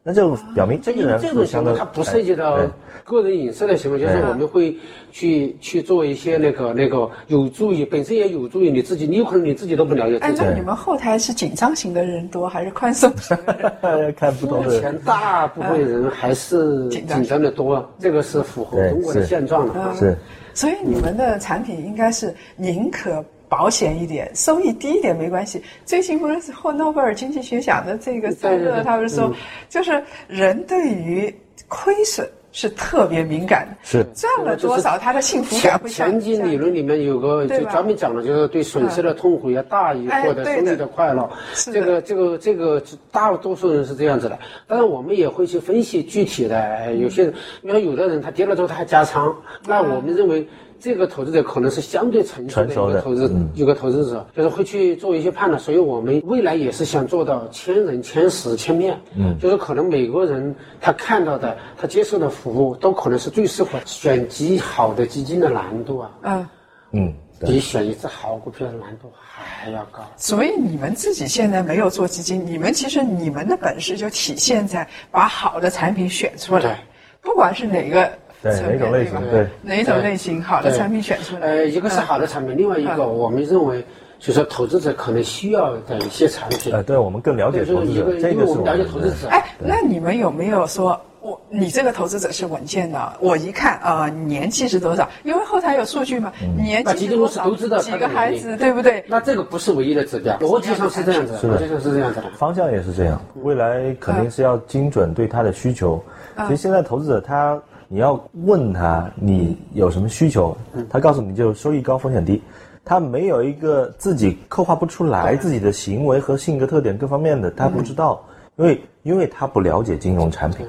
[0.03, 2.69] 那就表明这个人这种行为它不涉及到哎。
[3.05, 4.75] 个人隐私的行为，就是我们会
[5.13, 10.17] 去去做一些那个那个有助于本身也有助于你自己，你有可能你自己都不了解。
[10.21, 10.33] 哎。
[10.35, 14.07] 那你们后台是紧张型的人多还是宽松型的人？
[14.07, 14.71] 要 看不同的。
[14.71, 19.95] 目前大部分人还是紧张的多，这个是符合中国的现状的。
[19.95, 20.17] 是，
[20.55, 23.23] 所以你们的产品应该是宁可
[23.57, 25.63] 保险一点，收益低一点没关系。
[25.85, 28.81] 最近不是获诺贝尔经济学奖的这个散热，对对。
[28.81, 29.35] 对他们说嗯，
[29.69, 31.33] 就是人对于
[31.69, 34.05] 亏损是特别敏感的，是。
[34.13, 41.31] 赚了多少，他的幸福感前会下前景理论里面有个就专门讲了，就是对损失的痛苦要大于哎获得收益的的快乐。
[41.55, 44.37] 是这个这个这个大多数人是这样子的，
[44.67, 49.33] 但是我们也会去分析具体的，哎有些人，比如说有的人他跌了之后他还加仓，
[49.65, 50.45] 那我们认为。
[50.85, 53.51] 这个投资者可能是相对成熟的一个投资，嗯。
[53.55, 66.47] 一个投资者，就是会去做一些判断，所以我们未来也是想做到千人、千时、千面，嗯，就是可能每个人他看到的、他接受的服务都可能是最适合选极好的基金的难度啊，嗯。
[66.91, 70.03] 嗯，比选一只好股票的难度还要高。
[70.19, 76.69] 所以你们自己现在没有做基金，你们其实你们的本事就体现在把好的产品选出对。
[76.69, 76.85] 来，
[77.23, 78.13] 不管是哪个
[78.45, 83.81] 对哪种类型吧对哪一种类型好的产品选出来，呃，一个是好的产品，另外一个嗯我们认为，
[84.19, 86.73] 就是说投资者可能需要的一些产品。
[86.73, 89.29] 呃，对我们更了解投资者，是一个，这个是我们了解投资者。
[89.31, 93.13] 哎，那你们有没有说，我你这个投资者是稳健的？
[93.19, 95.09] 我一看啊、呃年纪是多少？
[95.23, 97.45] 因为后台有数据嘛，年纪是多少？
[97.49, 99.03] 都知道几个孩子，对不对？
[99.09, 102.31] 那这个不是唯一的指标，逻辑上是这样子逻辑上是这样子的。
[102.37, 106.03] 方向也是这样，未来肯定是要精准对他的需求。
[106.43, 110.57] 其实现在投资者他，你要问他你有什么需求，
[110.89, 112.43] 他告诉你就收益高风险低，
[112.85, 118.23] 他没有一个自己刻画不出来自己的行为和性格特点各方面的，他不知道，
[118.57, 120.67] 因为因为他不了解金融产品，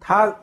[0.00, 0.34] 他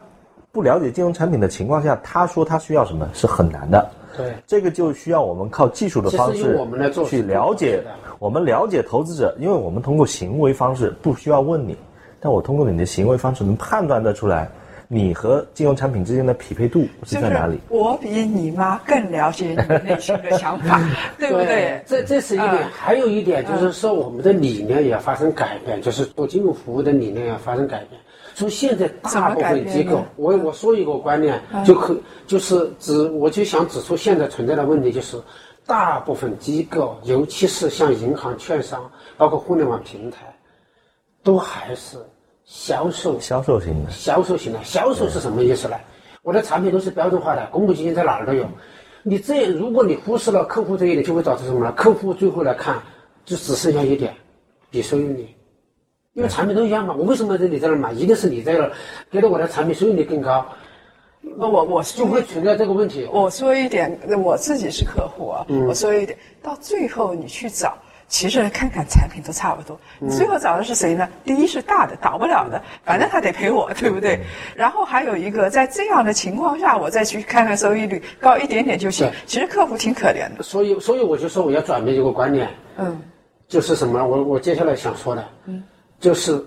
[0.51, 3.89] 不了解金融产品的情况下，他说他需要什么是很难的。
[4.17, 6.57] 对，这个就需要我们靠技术的方式
[7.05, 7.81] 去了解，
[8.19, 11.77] 我们了解投资者，因为我们通过行为方式不需要问你，
[12.19, 14.49] 但我通过你的行为方式能判断得出来，
[14.93, 17.61] 你和金融产品之间的匹配度是在哪里是。
[17.69, 20.81] 我比你妈更了解你内心的想法，
[21.17, 21.81] 对不对？
[21.87, 28.01] 这这是一点，嗯还有一点就是说，我们的理念也要发生改变，就是做金融服务的理念要发生改变。
[28.35, 31.95] 从现在大部分机构我我说一个观念，就可
[32.27, 35.17] 就是指，我就想指出现在存在的问题，就是
[35.65, 40.35] 大部分机构，尤其是像银行、券商，包括互联网平台，
[41.23, 41.97] 都还是
[42.51, 45.77] 销售销售型的，销售型的，销售是什么意思呢？
[46.21, 48.45] 我的产品都是标准化的，公募基金在哪儿都有。
[49.03, 51.71] 你这，如果你忽视了客户这一点，就会导致什么呢？
[51.71, 52.83] 客户最后来看，
[53.23, 54.13] 就只剩下一点，
[54.69, 55.29] 比收益率。
[56.13, 57.93] 因为产品都一样嘛，我为什么在你这儿买？
[57.93, 58.69] 一定是你这儿
[59.09, 60.45] 给了我的产品收益率更高，
[61.21, 63.07] 那我我就会存在这个问题。
[63.13, 67.77] 我说一点，我自己是客户啊，嗯我说一点，到最后你去找，
[68.11, 69.79] 其实看看产品都差不多。
[70.09, 71.07] 最后找的是谁呢？
[71.23, 74.19] 第一是大的，倒不了的，反正他得赔我， 对不对？
[74.53, 79.09] 然后还有一个，在这样的情况下，我再去看看收益率高一点点就行。
[79.25, 83.01] 其实客户挺可怜的，所以，所以我就说我要转变一个观念，嗯，
[83.47, 84.05] 就是什么？
[84.05, 85.63] 我我接下来想说的，嗯，
[85.97, 86.45] 就是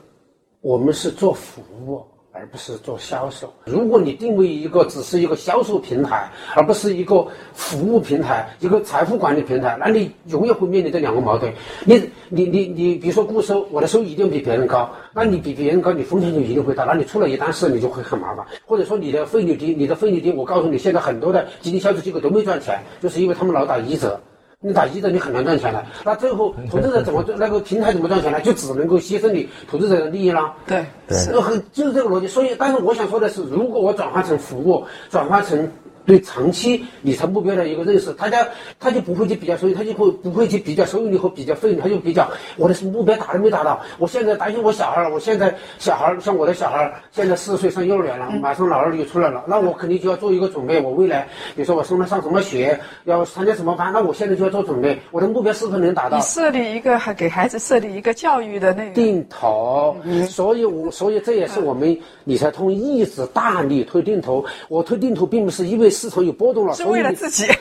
[0.60, 3.50] 我们是做服务，而不是做销售。
[3.64, 11.52] 如果你定位一个只是一个销售平台，而不是一个服务平台、一个财富管理平台，那你永远会面临这两个矛盾。
[11.84, 16.84] 你你你你，比如说固收，我的收益一定比别人高，那你比别人高，你风险就一定会大。
[16.84, 18.44] 那你出了一单事，你就会很麻烦。
[18.66, 24.20] 或者说你的费率低，你的费率低，我告诉你，现在很多的基金销售机构都没赚钱，就是因为他们老打一折。
[24.66, 25.84] 你打一折，你很难赚钱的。
[26.04, 27.38] 那最后投资者怎么赚？
[27.38, 28.40] 那个平台怎么赚钱呢？
[28.40, 30.54] 就只能够牺牲你投资者的利益了。
[30.66, 32.26] 对，对，很就是这个逻辑。
[32.26, 35.70] 所以，但是我想说的是，如果我转化成服务，转化成。
[36.06, 38.46] 对长期理财目标的一个认识，大家
[38.78, 43.80] 他就不会去比较收益，他就会不会去比较收益率和比较费率，他就比较我的目标达到没达到。
[43.98, 50.78] 我现在担心我小孩，我现在小孩像我的小孩现在四岁上幼儿园了，马上老二就出来了，那我肯定就要做一个准备。
[50.78, 55.00] 我未来比如说我送他上什么学，要参加什么班，那我现在就要做准备。
[55.10, 56.18] 我的目标是否能达到？
[56.18, 59.96] 你设立一个还给孩子设立一个教育的那个定投，
[60.28, 64.44] 所以我所以这也是我们理财通一直大力推定投。
[64.68, 65.93] 我推定投并不是因为。
[65.94, 67.46] 市场有波动了，是为了自己。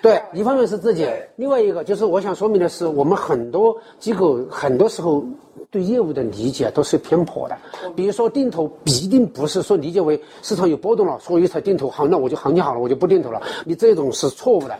[0.00, 5.22] 对，一方面是自己，另外一个就是我想说明的是，我们很多机构很多时候
[5.70, 7.58] 对业务的理解都是偏颇的。
[7.94, 11.90] 比如说定投，必定不是说理解为市场有波动了，所以才定投。
[11.90, 13.42] 好，那我就行情好了，我就不定投了。
[13.66, 14.78] 你这种是错误的。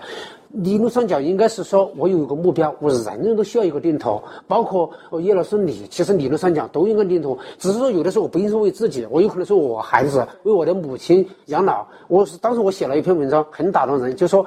[0.53, 11.87] 理论上讲，应该是说我有一个目标，我人人都需要一个定投，包括叶老师你，其实理论上讲都应该定投，只是说有的时候我不一定是为自己，我有可能是我孩子，为我的母亲养老。
[12.09, 14.45] 我是当时我写了一篇文章，很打动人，就说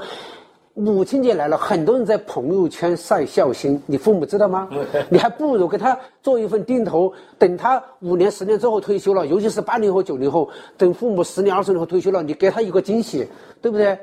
[0.73, 4.67] 母亲节来了，很多人在朋友圈晒孝心，你父母知道吗？
[5.07, 13.25] 你还不如给他做一份定投，等他五年、十年之后退休了，尤其是八零后、九零后，等父母十年、二十年后退休了，你给他一个惊喜，
[13.61, 13.97] 对不对？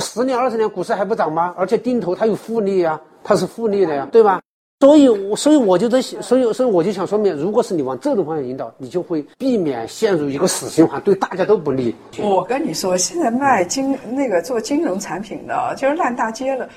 [0.00, 1.54] 十年二十年股市还不涨吗？
[1.56, 4.40] 而且定投它有复利呀，它是复利的呀，对吧？
[4.80, 11.94] 所以，我所以我就在想，所以，所以我就想说明，如果是你往这种方向引导，你就会避免陷入一个死循环，对大家都不利。
[12.18, 16.68] 我跟你说，现在卖金那个做金融产品的，就是烂大街了，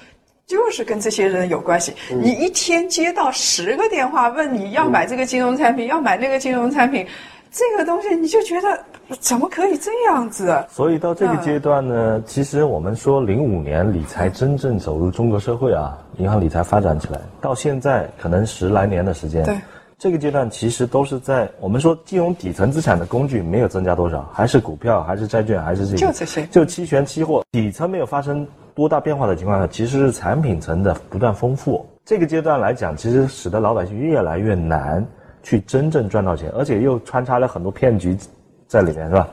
[0.45, 1.93] 就是跟这些人有关系。
[2.09, 7.05] 你一天接到十个电话，问你要买这个金融产品，要买那个金融产品。
[7.51, 8.79] 这个东西你就觉得
[9.19, 10.65] 怎么可以这样子？
[10.69, 19.43] 所以到这个阶段呢，其实我们说零五年理财真正走入中国社会啊，银行理财发展起来，到现在可能十来年的时间。
[19.43, 19.55] 对，
[19.97, 31.85] 这个阶段其实都是在我们说金融底层资产的工具没有增加多少，还是股票，还是债券，还是这些，就这些，就期权、期货，底层没有发生多大变化的情况下，其实是产品层的不断丰富。
[32.05, 35.05] 这个阶段来讲，其实使得老百姓越来越难。
[35.43, 38.17] 去真正赚到钱，而且又穿插了很多骗局
[38.67, 39.27] 在里面，是吧？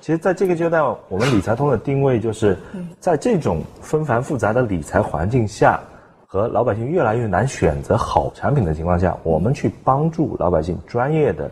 [0.00, 2.56] 其实，在这个阶段，我们理财通的定位就是，
[3.00, 5.80] 在这种纷繁复杂的理财环境下，
[6.24, 11.50] 和老百姓越来越难选择好产品的情况下，我们去帮助老百姓专业的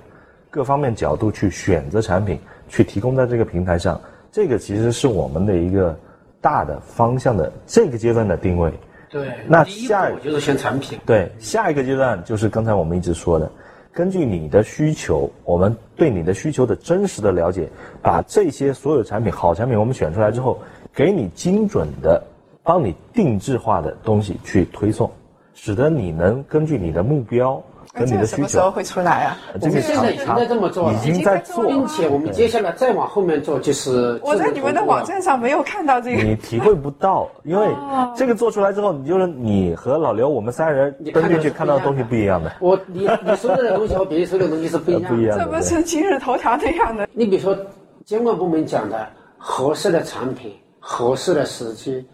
[0.48, 2.38] 各方面角度去选择产品，
[2.68, 4.00] 去提供在这个平台上。
[4.30, 5.98] 这个其实是我们的一个
[6.40, 8.72] 大的方向的这个阶段的定位。
[9.10, 10.98] 对，那下就是选产品。
[11.04, 13.50] 对，下一个阶段就是刚才我们一直说的。
[13.96, 17.66] 根据你的需求，我们对你的需求的真实的了解，
[18.02, 20.58] 把这些所有产品好产品我们选出来之后，
[20.94, 22.22] 给你精准的，
[22.62, 25.10] 帮你定制化的东西去推送，
[25.54, 27.62] 使得你能根据你的目标。
[27.96, 29.38] 跟你的需求什么时候会出来啊？
[29.60, 37.68] 我们现在已经在这么做，已经在做，并且我们接下来再往后面做，就是我在你们的网站上没有看到这个，你体会不到，因为
[38.14, 42.52] 这个做出来之后，你就是你和老刘我们三人登进去看到的东西不一样的。
[42.60, 45.44] 我你你说的东西和别人说的东西是不一样，不一样的。
[45.46, 47.08] 这不是今日头条那样的。
[47.12, 47.56] 你比如说，
[48.04, 49.06] 监管部门讲的
[49.36, 52.06] 合适的产品、合适的时机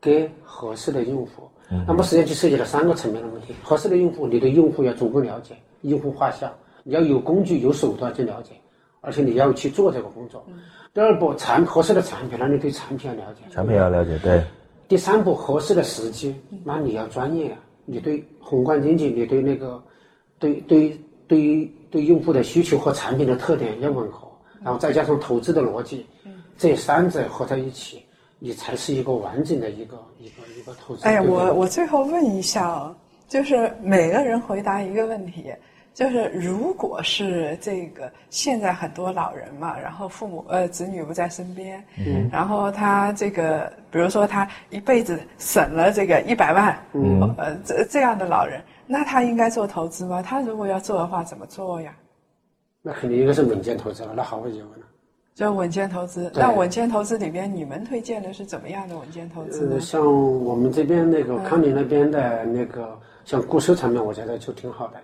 [0.00, 1.49] 给合适的用户，
[1.86, 5.54] 那么实际上就涉及了三个层面的问题：合适的用户，你对用户要足够了解。
[5.82, 6.52] 用户画像，
[6.82, 8.50] 你要有工具、有手段去了解，
[9.00, 10.44] 而且你要去做这个工作。
[10.92, 13.42] 第二步，产合适的产品，那你对产品要了解。
[13.50, 14.42] 产品要了解，对。
[14.88, 19.80] 第三步，合适的时机，那你要专业啊，你对宏观经济，你对那个，
[20.38, 24.28] 对对对于对用户的需求和产品的特点要吻合，
[24.62, 26.04] 然后再加上投资的逻辑，
[26.58, 28.02] 这三者合在一起，
[28.40, 31.04] 你才是一个完整的一个一个一个投资。
[31.04, 32.96] 哎呀，我我最后问一下啊，
[33.28, 35.54] 就是每个人回答一个问题。
[35.92, 50.22] 就是如果是这个现在很多老人嘛，然后父母呃子女不在身边，嗯，然后他这个比如说他一辈子省了这个一百万，嗯，呃这这样的老人，那他应该做投资吗？
[50.22, 51.92] 他如果要做的话，怎么做呀？
[52.80, 54.86] 那肯定应该是稳健投资了，那毫无疑问了。
[55.40, 59.80] 就稳健投资，那稳健投资里边你们推荐的是怎么样的稳健投资呢？
[59.80, 60.04] 像
[60.44, 62.90] 我们这边那个康宁那边的那个
[63.24, 65.00] 像固收产品，我觉得就挺好的。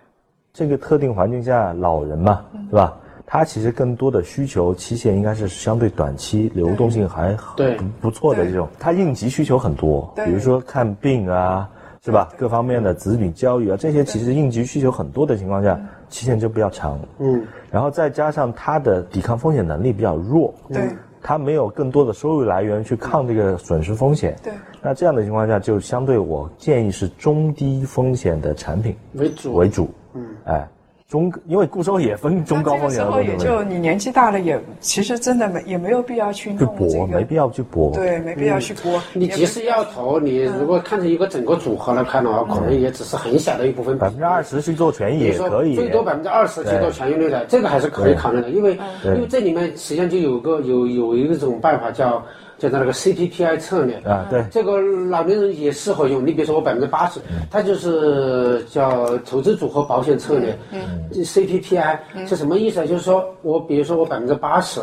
[0.52, 2.98] 这个特定环境下，老人嘛，是吧？
[3.24, 8.68] 他其实更多的需求期限应该是相对短期，流动性还很对不错的这种。
[8.78, 11.66] 他应急需求很多，比如说看病啊，
[12.04, 12.28] 是吧？
[12.36, 16.98] 各方面的子女教育啊，这些其实应急需求很多的情况下，期限就比较长。
[17.18, 20.88] 嗯，然后再加上它的抵抗风险能力比较弱，对
[21.22, 24.36] 它没有更多的收入来源去抗这个损失风险。
[24.42, 29.88] 对，那这样的情况下，就相对我建议是中低风险的产品为主为主。
[30.14, 30.68] 嗯，哎，
[31.08, 37.92] 中因为固收也分中高风险的那这个时候也就你年纪大了也，其实真的没也没有必要去去弄这搏，没，必要去搏。
[37.94, 39.00] 对，没必要去搏。
[39.12, 43.96] 你即使要投，你如果看成一个整个组合来看的话，可能也只是很小的一部分。
[43.96, 45.76] 百分之二十去做权益也可以。
[45.76, 52.20] 最多百分之二十去做权益类的，这个还是可以考虑的，因为因为这里面实际上就有个有有一种办法叫
[52.58, 54.44] 叫做那个 CPPI 策略啊对。
[54.50, 56.24] 这个老年人也适合用。
[56.26, 62.86] 你比如说我百分之八十，它就是叫投资组合保险策略，嗯，CPPI 是什么意思啊？
[62.86, 64.80] 就是说我比如说我百分之八十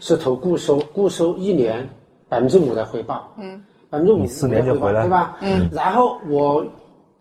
[0.00, 1.88] 是投固收，固收一年
[2.28, 5.02] 百分之五的回报，嗯，百分之五你四年就回来。
[5.02, 5.36] 对吧？
[5.40, 6.64] 嗯，然后我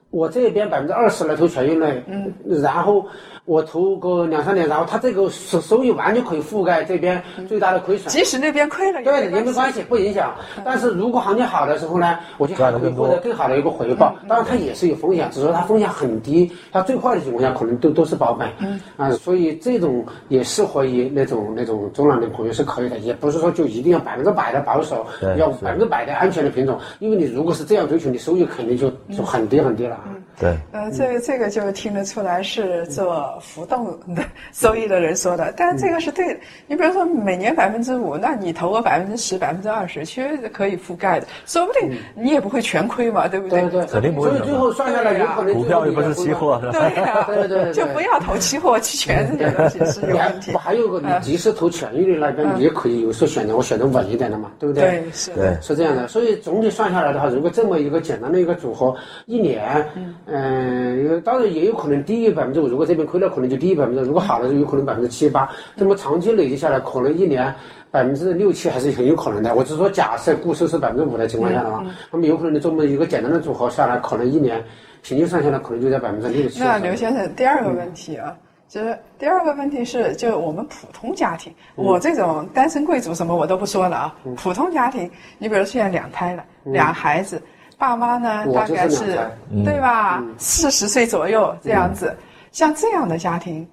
[0.09, 3.05] 我这边百分之二十来投权益类，嗯，然后
[3.45, 8.11] 我投个两三年，然后它这个收收益完全可以覆盖这边最大的亏损。
[8.11, 9.53] 即使那边亏了也对，也没。
[9.53, 10.33] 关系，不影响。
[10.65, 14.15] 但是如果行情好的时候呢，我就还可以获得更好的一个回报。
[14.27, 18.49] 当然，它也是有风险，只是说它风险很低，它最坏的情况下可能都都是保本。
[18.59, 25.05] 嗯啊，所以这种也适合于那种那种中老年朋友是可以的，也不是说就一定要百分之百的保守，
[25.37, 29.99] 要百分之百的安全的品种，因为你如果是这样追求，你收益肯定就就很低很低了。
[30.39, 36.39] 对，呃，这这个就听得出来是做浮动的收益的人说的，但这个是对的。
[36.67, 43.61] 你比如说每年百分之五，那你投个百分之十、百分之二十，其实是可以覆盖的，说不定你也不会全亏嘛，对不对？
[43.69, 47.73] 对，肯定不会所以最后算下来，有可能股票又不是期货，对呀、对对对对。
[47.73, 50.57] 就不要投期货、期权这些东西是有问题不。
[50.57, 54.83] 还有个，你即使投权益的那边，你也可以有时候选择我选择稳一点的嘛，对不对？
[54.83, 55.31] 对，是
[55.61, 59.85] 是这样的，所以总体算下来的话，如果这么一个简单的一个组合，一年，
[60.25, 65.49] 嗯，当然也有可能低于百分之五，如果这边亏了，可能就低于百分之，如果好了，就有可能百分之七八。
[65.75, 67.51] 那么长期累积下来，可能一年
[67.89, 69.55] 百分之六七还是很有可能的。
[69.55, 74.63] 我只是说，假设固收是百分之五的情况下的话，那么有可能你这么一个简单的组合下来，可能一年
[75.01, 76.59] 平均算下来，可能就在百分之六七。
[76.59, 78.35] 那刘先生，第二个问题啊，
[78.67, 81.85] 就是第二个问题是，就我们普通家庭，嗯。
[81.85, 87.41] 我这种单身贵族什么我都不说了啊，普通家庭，你比如现在两胎了，两孩子，
[87.77, 89.19] 爸妈呢大概是
[89.63, 92.15] 对吧，四十岁左右这样子，
[92.53, 93.67] 像这样的家庭。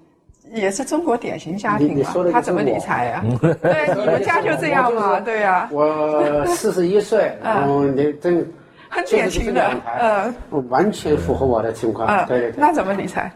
[0.53, 3.23] 也是中国典型家庭嘛你你说的，就是他怎么理财呀？
[3.61, 8.45] 对，你们家就这样嘛，对呀， 我四十一岁，然后你真
[8.89, 9.71] 很典型的，
[10.51, 12.05] 嗯完全符合我的情况。
[12.09, 12.51] 嗯对。
[12.57, 13.31] 那怎么理财？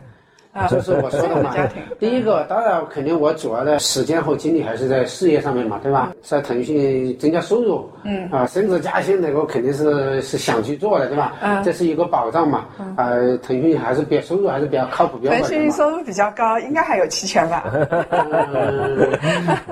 [0.55, 1.53] 啊，就是我说的嘛
[1.99, 6.13] 第一个当然肯定我主要的时间和精力还是在事业上面嘛，对吧？
[6.21, 11.33] 在腾讯增加收入，嗯啊，升职加薪那个肯定是是想去做的，对吧？
[11.41, 13.11] 嗯这是一个保障嘛，啊，
[13.43, 15.49] 腾讯还是比较收入还是比较靠谱、比较稳腾。
[15.49, 17.65] 讯收入比较高，应该还有期权吧？
[18.09, 19.09] 嗯，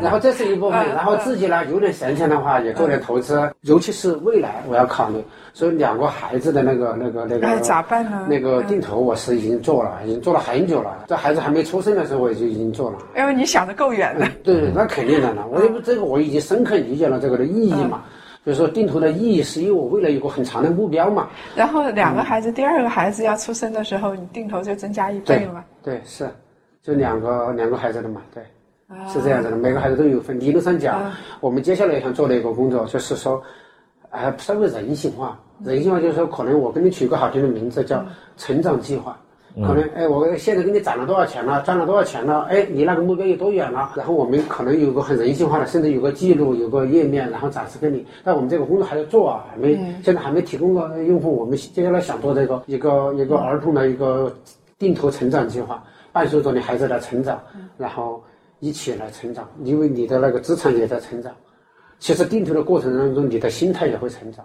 [0.01, 5.23] 然后这是一部分，然后自己呢有点闲钱的话，也做点投资，尤其是未来我要考虑，
[5.53, 12.97] 所以两个孩子的那个那个那个哎咋办呢那个定投我是已经做了，已经做了很久了，这孩子还没出生的时候我就已经做了。
[13.15, 14.27] 因为你想的够远了。
[14.43, 15.45] 对，那肯定的呢。
[15.47, 18.03] 我这个我已经深刻理解了这个的意义嘛，
[18.43, 21.29] 就是说定投的意义是因为我未来有个很长的目标嘛。
[21.55, 25.63] 然后两个孩子，第二个孩子要出生的时候，你定投就增加一倍了嘛？
[25.83, 26.27] 对，是，
[26.81, 28.43] 就两个两个孩子的嘛，对，
[29.07, 30.39] 是这样子的，每个孩子都有份。
[30.39, 33.41] 理论上讲，我们接下来想做的一个工作就是说，
[34.13, 35.39] 啊，稍微人性化。
[35.63, 38.05] 人性化就是说，可能我给你取个好听的名字叫
[38.37, 39.17] 成长计划。
[39.55, 43.91] 可能哎，我现在给你攒了多少钱了，赚了多少钱了，哎，你那个目标有多远了？
[43.95, 48.03] 然后我们可能有个很人性化的，甚至有个记录，有个页面，然后展示给你。
[48.23, 51.35] 但我们这个工作还在做啊，还没，现在还没提供过用户。
[51.35, 54.35] 我们接下来想做这个一个一个儿童的一个
[54.79, 57.39] 定投成长计划，伴随着你孩子的成长，
[57.77, 58.23] 然后
[58.59, 61.31] 一起来成长，因为你的那个资产也在成长。
[62.03, 64.43] 其实定投的过程当中，你的心态也会成长。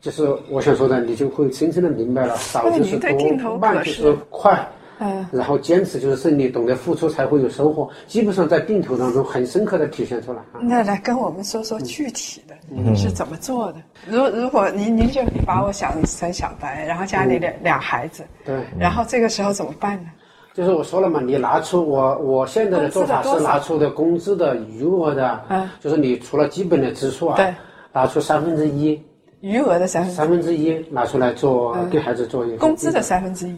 [0.00, 4.68] 就是我想说的，你就会深深的明白了，少就是多，慢就是是快。
[4.98, 7.88] 嗯，然后坚持就是胜利，懂得付出才会有收获。
[8.08, 10.58] 基本上在定投当中很深刻的体现出来啊。
[10.60, 13.80] 那来跟我们说说具体的是怎么做的？
[14.08, 20.10] 如如果您您就把我想成小白，然后家里两两孩子，对，然后这个时候怎么办呢？
[20.52, 27.54] 就是我说了嘛，你拿出我我现在的做法是拿出的工资的余额的，嗯就是你除了基本的支出啊，对，
[27.92, 29.00] 拿出三分之一，
[29.40, 33.56] 余额的三分之三分之一拿出来做给孩子做一个工资的三分之一，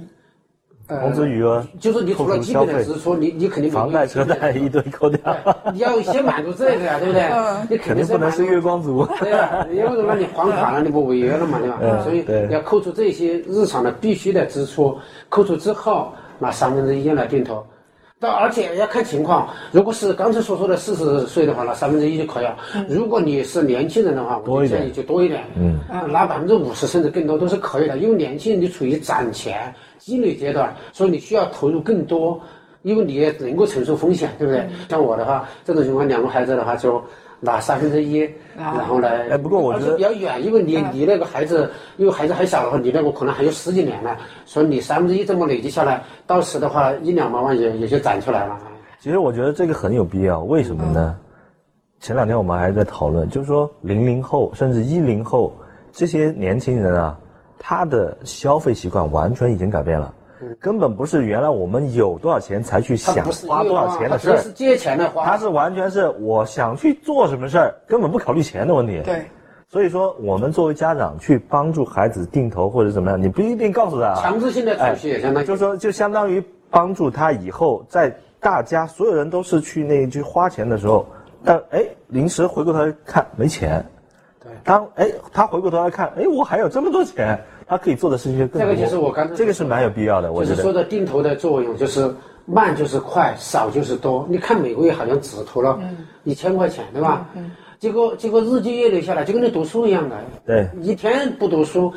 [0.86, 5.34] 工资余额就是你除了基本的支出，你你肯定房贷车贷一堆扣掉，
[5.72, 7.22] 你要先满足这个呀，对不对？
[7.70, 12.02] 你肯定不能是月光族，对呀，因为那你还款了，你不违约了嘛，对吧？
[12.04, 12.22] 所以
[12.52, 14.98] 要扣除这些日常的必须的支出，
[15.30, 16.12] 扣除之后
[16.42, 17.64] 拿三分之一来定投。
[18.18, 22.56] 但而且要看情况，如果是刚才所说的四十岁的话，那三分之一就可以了。
[22.88, 27.98] 如果你是年轻人的话，我建议就多一点，嗯，啊，拿百分之五十甚至更多都是可以的。
[27.98, 32.40] 因为年轻人你处于攒钱积累阶段，所以你需要投入更多，
[32.82, 34.68] 因为你也能够承受风险，对不对？
[34.88, 37.02] 像我的话，这种情况两个孩子的话就。
[37.44, 38.20] 拿三分之一，
[38.56, 39.08] 然后呢？
[39.28, 48.56] 哎，不过我觉得比较远，因为你你那个孩子，因为孩子还小的话，你那个可能还有十几年呢，所以你三分之一这么累积下来，到时的话一两百万也也就攒出来了。
[49.00, 51.18] 其实我觉得这个很有必要，为什么呢？
[51.98, 55.52] 前两天我们还在讨论，就是说零零后甚至一零后
[55.90, 57.18] 这些年轻人啊，
[57.58, 60.14] 他的消费习惯完全已经改变了。
[60.60, 65.24] 根本不是原来我们有多少钱才去想花多少钱的事儿，是借钱的花。
[65.24, 69.00] 他是完全是我想去做什么事儿，根本不考虑钱的问题。
[69.04, 69.24] 对，
[69.68, 81.06] 所以说我们作为家长去帮助孩子定投或者怎么样，你不一定告诉他强制性的储蓄也相当于，就是说就相当于帮助他以后在大家所有人都是去那去花钱的时候，
[81.44, 83.84] 但哎临时回过头来看没钱，
[84.42, 87.38] 对，当哎他回过头来看哎我还有这么多钱。
[87.66, 88.60] 他可以做的事情就更多。
[88.60, 90.56] 这个就是我刚才这个是蛮有必要的，我觉得。
[90.56, 92.12] 就是说的定投的作用，就是
[92.44, 94.26] 慢就是快，少就是多。
[94.28, 95.78] 你看每个月好像只投了
[96.24, 97.28] 一千块钱，对吧？
[97.34, 97.50] 嗯。
[97.78, 100.16] 结果结果日积月累下来，就跟你读书一样的。
[100.46, 100.68] 对。
[100.80, 101.92] 一天不读书，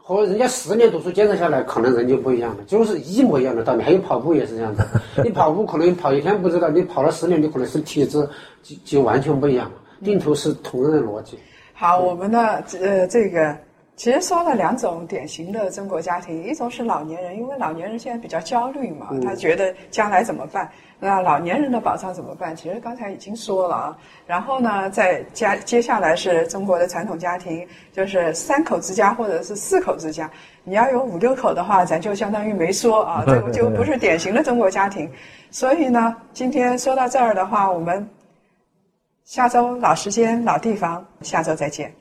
[0.00, 3.82] 和人家十年读书坚持下来，可能人就不一样了，就是一模一样的道理。
[3.82, 4.84] 还有跑步也是这样子，
[5.24, 8.28] 你跑步可能跑一天不知道，你跑了十年，你可能是体质
[8.62, 9.72] 就就完全不一样了。
[10.04, 11.38] 定投是同样的逻辑。
[11.72, 13.56] 好，我们的呃这个。
[13.96, 20.68] 其实说了两种典型的中国家庭，一种是老年人，因为老年人现在比较焦虑嘛，他觉得将来怎么办？
[20.98, 22.56] 那老年人的保障怎么办？
[22.56, 23.98] 其实刚才已经说了啊。
[24.26, 30.28] 然后呢，再加接下来是中国的传统家庭，就是三口之家或者是四口之家。
[30.64, 35.08] 你要有五六口的话，咱就相当于没说啊， 这个就不是典型的中国家庭。
[35.52, 38.08] 所以呢，今天说到这儿的话，我们
[39.24, 41.94] 下周老时间老地方，下周再见。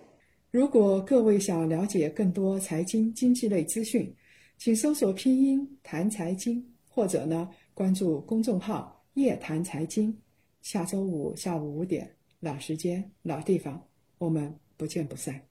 [0.53, 4.15] 如果各位想了解更多财经经济类资讯，
[4.59, 10.15] 请搜索拼音谈财经，或者呢关注公众号夜谈财经。
[10.61, 12.07] 下周五下午五点，
[12.39, 13.83] 老时间老地方，
[14.19, 15.41] 我们不见不散。